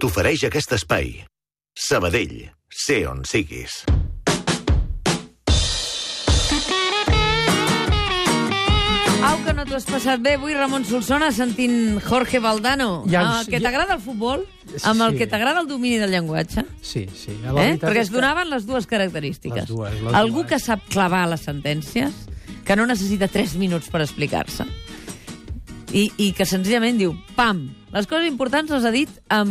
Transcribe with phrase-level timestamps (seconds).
[0.00, 1.14] t'ofereix aquest espai.
[1.74, 3.82] Sabadell, sé on siguis.
[9.24, 13.04] Au, que no t'ho has passat bé avui, Ramon Solsona, sentint Jorge Valdano.
[13.08, 14.44] Ja Ah, sé, que ja- t'agrada el futbol,
[14.82, 15.18] amb el Sí.
[15.18, 16.64] que t'agrada el domini del llenguatge.
[16.82, 17.38] Sí, sí.
[17.42, 17.78] La Eh?
[17.80, 19.60] Perquè es donaven les dues característiques.
[19.64, 20.46] Les dues, les Algú dues.
[20.48, 22.12] que sap clavar les sentències,
[22.66, 24.64] que no necessita 3 minuts per explicar-se,
[25.94, 29.50] i, i que senzillament diu, pam, les coses importants les ha dit en,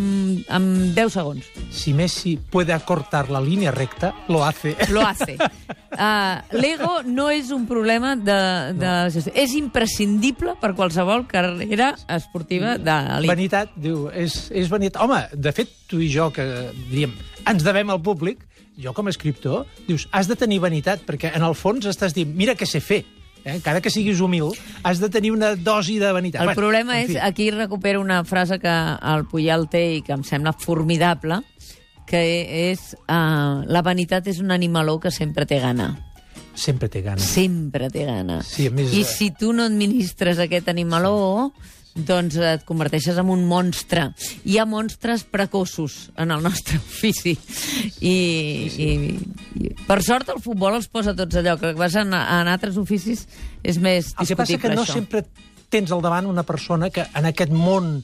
[0.52, 0.66] en
[0.96, 1.46] 10 segons.
[1.72, 4.76] Si Messi puede acortar la línea recta, lo hace.
[4.90, 5.38] Lo hace.
[5.94, 8.38] Uh, L'ego no és un problema de,
[8.74, 9.30] de gestió.
[9.38, 13.30] És imprescindible per qualsevol carrera esportiva d'elit.
[13.30, 15.04] Vanitat, diu, és, és vanitat.
[15.06, 16.48] Home, de fet, tu i jo, que
[16.90, 17.14] diríem,
[17.46, 18.42] ens devem al públic,
[18.82, 22.34] jo com a escriptor, dius, has de tenir vanitat, perquè en el fons estàs dient,
[22.42, 23.04] mira què sé fer.
[23.46, 23.56] Eh?
[23.58, 24.52] Encara que siguis humil,
[24.84, 26.42] has de tenir una dosi de vanitat.
[26.42, 27.18] El Bueno, problema és, fi.
[27.18, 31.42] aquí recupero una frase que el Puyal té i que em sembla formidable,
[32.08, 32.24] que
[32.72, 35.94] és uh, la vanitat és un animaló que sempre té gana.
[36.56, 37.24] Sempre té ganes.
[37.26, 38.42] Sempre té gana.
[38.46, 41.52] Sí, més, I eh, si tu no administres aquest animaló,
[41.96, 44.12] doncs et converteixes en un monstre.
[44.46, 47.36] Hi ha monstres precoços en el nostre ofici.
[48.02, 48.90] I, i, i
[49.88, 53.26] per sort el futbol els posa tots allò, que vas en, en altres oficis
[53.64, 54.94] és més El que passa discutible, que no això.
[55.00, 55.26] sempre
[55.70, 58.04] tens al davant una persona que en aquest món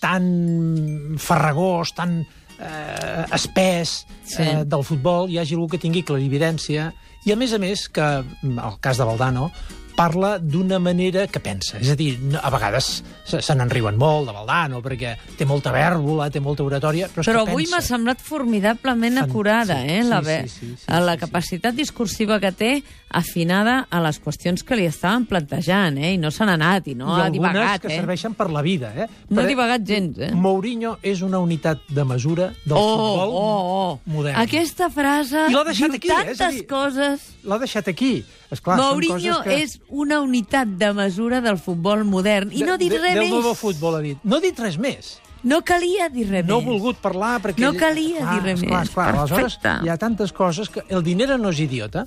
[0.00, 2.20] tan farragós, tan
[2.58, 4.42] eh, espès Sí.
[4.42, 6.92] eh, del futbol, hi hagi algú que tingui clarividència
[7.26, 8.04] i, a més a més, que
[8.44, 9.50] el cas de Valdano
[9.96, 11.78] parla d'una manera que pensa.
[11.78, 15.70] És a dir, a vegades se, se n'en riuen molt de Valdano, perquè té molta
[15.74, 19.88] vèrbola, té molta oratòria, però és Però que avui m'ha semblat formidablement Fan- acurada, sí,
[19.94, 20.02] eh?
[20.02, 21.24] sí, la, sí, ve- sí, sí, a la sí, sí.
[21.26, 22.72] capacitat discursiva que té
[23.14, 26.14] afinada a les qüestions que li estaven plantejant, eh?
[26.16, 27.98] I no se n'ha anat, i no I ha algunes divagat, que eh?
[28.00, 28.90] serveixen per la vida.
[28.96, 29.06] Eh?
[29.30, 30.32] No ha Per- divagat gens, eh?
[30.34, 34.00] Mourinho és una unitat de mesura del Oh, futbol oh, oh.
[34.10, 34.40] modern.
[34.42, 36.20] Aquesta frase I l'ha deixat aquí, eh?
[36.34, 37.30] És tantes dir, coses...
[37.44, 38.24] L'ha deixat aquí.
[38.50, 39.58] Esclar, són Mourinho coses que...
[39.62, 42.52] és una unitat de mesura del futbol modern.
[42.52, 43.44] I no ha dit de, res del més.
[43.44, 44.18] nou futbol ha dit.
[44.24, 45.14] No ha dit res més.
[45.44, 46.68] No calia dir res No ha més.
[46.70, 47.60] volgut parlar perquè...
[47.60, 48.88] No calia Esclar, dir res esclar, més.
[48.88, 49.84] Esclar, aleshores Perfecte.
[49.84, 50.84] hi ha tantes coses que...
[50.88, 52.06] El dinero no és idiota.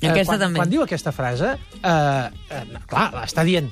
[0.00, 0.60] Eh, Aquesta quan, també.
[0.62, 3.68] Quan diu aquesta frase, eh, eh, clar, està dient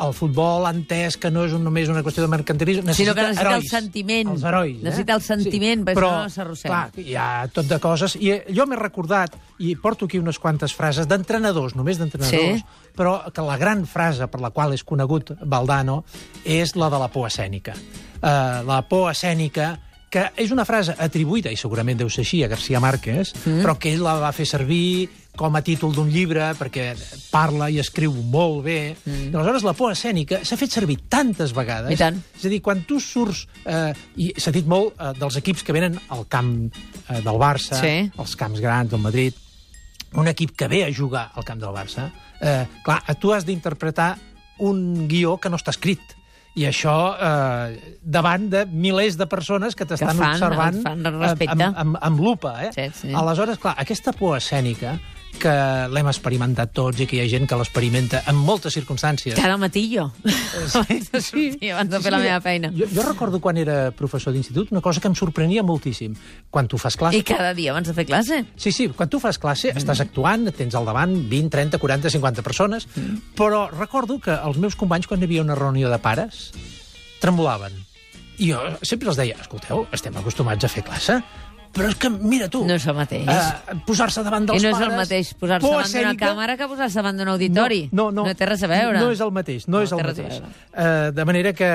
[0.00, 3.14] el futbol ha entès que no és un, només una qüestió de mercantilisme, necessita Sinó
[3.16, 4.30] que necessita herois, el sentiment.
[4.32, 4.78] Els herois.
[4.78, 4.84] Eh?
[4.86, 6.70] Necessita el sentiment, perquè però, no s'arrossega.
[6.72, 8.16] Clar, hi ha tot de coses.
[8.20, 12.90] I eh, jo m'he recordat, i porto aquí unes quantes frases d'entrenadors, només d'entrenadors, Sí.
[12.96, 16.04] però que la gran frase per la qual és conegut Valdano
[16.44, 17.76] és la de la por escènica.
[18.20, 19.78] Uh, la por escènica
[20.10, 23.60] que és una frase atribuïda, i segurament deu ser així, a García Márquez, mm.
[23.62, 26.88] però que ell la va fer servir com a títol d'un llibre, perquè
[27.30, 28.80] parla i escriu molt bé.
[29.04, 29.30] Mm.
[29.30, 31.94] Aleshores, la por escènica s'ha fet servir tantes vegades.
[31.94, 32.18] I tant.
[32.36, 33.46] És a dir, quan tu surts...
[33.64, 37.78] Eh, I s'ha dit molt eh, dels equips que venen al camp eh, del Barça,
[37.78, 38.10] Sí.
[38.18, 39.38] als camps grans del Madrid,
[40.18, 42.10] un equip que ve a jugar al camp del Barça,
[42.40, 44.16] eh, clar, tu has d'interpretar
[44.58, 46.02] un guió que no està escrit.
[46.58, 51.64] I això eh, davant de milers de persones que t'estan fan, observant fan eh, amb,
[51.70, 52.56] amb, amb lupa.
[52.66, 52.74] Eh?
[52.74, 53.14] Sí, sí.
[53.16, 54.98] Aleshores, clar, aquesta por escènica
[55.40, 55.52] que
[55.92, 59.38] l'hem experimentat tots i que hi ha gent que l'experimenta en moltes circumstàncies.
[59.38, 60.08] Ara matí jo.
[60.80, 62.72] abans de sortir, abans de fer la Sí, meva feina.
[62.76, 66.16] Jo, jo recordo quan era professor d'institut una cosa que em sorprenia moltíssim.
[66.50, 67.20] Quan tu fas classe...
[67.20, 68.42] I cada dia abans de fer classe.
[68.56, 69.80] Sí, sí, quan tu fas classe, mm.
[69.80, 73.36] estàs actuant, tens al davant 20, 30, 40, 50 persones, mm.
[73.38, 76.50] però recordo que els meus companys, quan hi havia una reunió de pares,
[77.22, 77.89] tremolaven.
[78.40, 81.18] I jo sempre els deia, escolteu, estem acostumats a fer classe,
[81.70, 82.64] però és que, mira tu...
[82.66, 83.28] No és el mateix.
[83.30, 84.88] Uh, posar-se davant dels I no és pares...
[84.90, 87.78] el mateix posar-se davant d'una escènica, càmera que posar-se davant d'un auditori.
[87.92, 88.24] No, no, no.
[88.26, 88.98] no té res a veure.
[88.98, 90.40] No és el mateix, no, No és el mateix.
[90.40, 91.68] Uh, de manera que,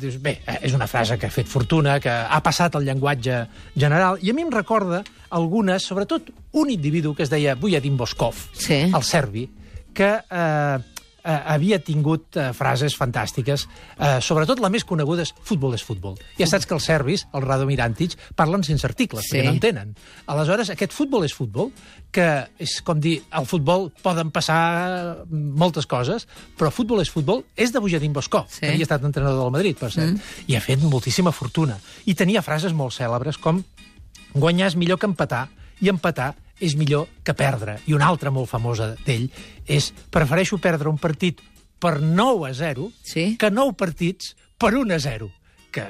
[0.00, 3.42] dius, bé, eh, és una frase que ha fet fortuna, que ha passat al llenguatge
[3.76, 8.46] general, i a mi em recorda algunes, sobretot un individu que es deia Vujadim Boskov,
[8.56, 8.86] Sí.
[8.88, 9.50] el serbi,
[9.92, 10.78] que eh,
[11.24, 13.66] eh, havia tingut eh, frases fantàstiques,
[13.96, 16.16] eh, sobretot la més coneguda és futbol és futbol.
[16.38, 19.36] Ja saps que els serbis, el Radomirantic, parlen sense articles, Sí.
[19.36, 19.94] perquè no entenen.
[20.26, 21.72] Aleshores, aquest futbol és futbol,
[22.12, 26.26] que és com dir, al futbol poden passar moltes coses,
[26.58, 28.60] però futbol és futbol és de Bujadim Boscó, Sí.
[28.60, 30.20] que havia estat entrenador del Madrid, per cert, mm.
[30.48, 31.78] i ha fet moltíssima fortuna.
[32.06, 33.64] I tenia frases molt cèlebres com
[34.34, 35.48] guanyar és millor que empatar,
[35.80, 37.80] i empatar és millor que perdre.
[37.90, 39.28] I una altra molt famosa d'ell
[39.66, 41.42] és prefereixo perdre un partit
[41.82, 43.36] per 9 a 0 Sí.
[43.36, 45.30] que 9 partits per 1 a 0
[45.72, 45.86] que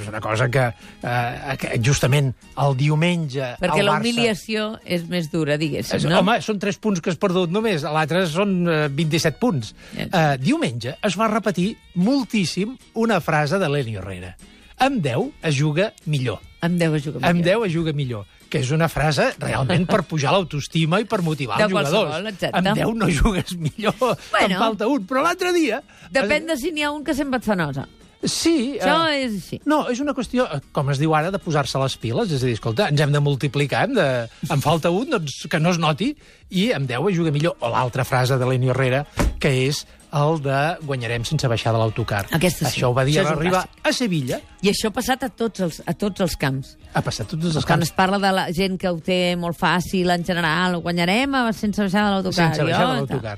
[0.00, 0.62] és una cosa que,
[1.04, 4.00] eh, que justament el diumenge Perquè la Barça...
[4.00, 6.22] humiliació és més dura, diguéssim, És, no?
[6.22, 9.74] Home, són 3 punts que has perdut només, l'altre són eh, 27 punts.
[9.92, 10.06] Ja.
[10.08, 14.32] Eh, diumenge es va repetir moltíssim una frase de l'Eni Herrera.
[14.78, 16.40] Amb 10 es juga millor.
[16.64, 17.60] Amb 10 a jugar Amb millor.
[17.62, 18.24] 10 es juga millor.
[18.50, 22.16] Que és una frase realment per pujar l'autoestima i per motivar De els jugadors.
[22.30, 22.50] exacte.
[22.56, 24.54] Amb 10 no jugues millor, bueno, Bueno.
[24.54, 25.06] en falta un.
[25.06, 25.82] Però l'altre dia...
[26.14, 27.86] Depèn de si n'hi ha un que sempre et fa nosa.
[28.26, 28.78] Sí.
[28.80, 29.58] Això eh, és així.
[29.68, 32.30] No, és una qüestió, eh, com es diu ara, de posar-se les piles.
[32.32, 34.06] És a dir, escolta, ens hem de multiplicar, hem de...
[34.50, 36.12] en falta un, doncs que no es noti,
[36.50, 37.56] i amb 10 es juga millor.
[37.60, 39.04] O l'altra frase de l'Eni Herrera,
[39.40, 39.84] que és
[40.16, 42.22] el de guanyarem sense baixar de l'autocar.
[42.30, 42.64] Sí.
[42.64, 44.38] Això ho va dir a un arribar a Sevilla.
[44.64, 46.76] I això ha passat a tots els, a tots els camps.
[46.94, 49.58] Ha passat tots els Quan camps es parla de la gent que ho té molt
[49.58, 52.54] fàcil en general, ho guanyarem sense baixar de l'autocar.
[52.54, 53.36] sense baixar jo, de l'autocar.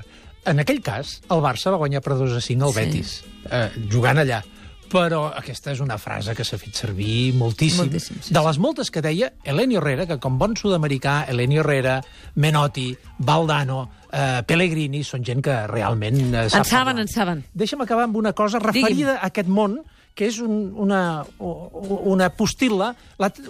[0.49, 2.79] En aquell cas, el Barça va guanyar per 2 a 5 al Sí.
[2.79, 4.43] Betis, eh, jugant allà.
[4.89, 7.85] Però aquesta és una frase que s'ha fet servir moltíssim.
[7.85, 11.99] Moltíssim, sí, de les moltes que deia Elenio Herrera, que com bon sud-americà, Elenio Herrera,
[12.37, 13.83] Menotti, Valdano,
[14.13, 17.01] eh, Pellegrini, són gent que realment eh, sap En saben, parlar.
[17.05, 17.45] en saben.
[17.53, 19.81] Deixa'm acabar amb una cosa referida a aquest món,
[20.19, 22.89] que és un, una, una postil·la.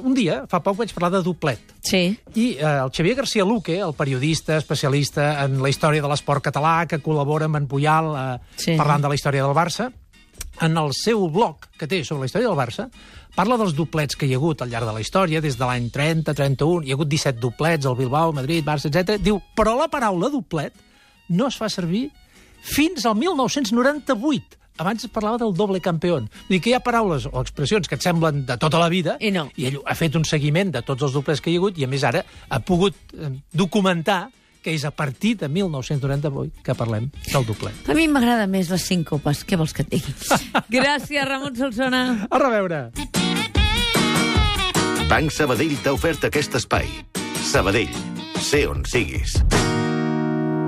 [0.03, 1.63] Un dia, fa poc, vaig parlar de doblet.
[1.81, 2.03] Sí.
[2.37, 6.83] I eh, el Xavier García Luque, el periodista especialista en la història de l'esport català,
[6.91, 8.27] que col·labora amb en Puyal eh,
[8.61, 8.77] Sí.
[8.77, 9.89] parlant de la història del Barça,
[10.65, 12.89] en el seu blog que té sobre la història del Barça,
[13.37, 15.91] parla dels doblets que hi ha hagut al llarg de la història, des de l'any
[15.95, 19.19] 30, 31, hi ha hagut 17 doblets, al Bilbao, Madrid, Barça, etc.
[19.23, 20.75] Diu, però la paraula doblet
[21.29, 22.09] no es fa servir
[22.65, 24.57] fins al 1998.
[24.79, 26.21] Abans es parlava del doble campió.
[26.23, 29.17] Vull dir que hi ha paraules o expressions que et semblen de tota la vida
[29.19, 29.49] I no.
[29.59, 31.87] i ell ha fet un seguiment de tots els doblets que hi ha hagut i,
[31.87, 34.29] a més, ara ha pogut eh, documentar
[34.63, 37.89] que és a partir de 1998 que parlem del doblet.
[37.89, 39.45] A mi m'agrada més les síncopes.
[39.49, 40.15] Què vols que et digui?
[40.79, 42.03] Gràcies, Ramon Solsona.
[42.29, 42.89] A reveure!
[45.09, 46.91] Banc Sabadell t'ha ofert aquest espai.
[47.49, 47.95] Sabadell,
[48.45, 49.39] sé on siguis.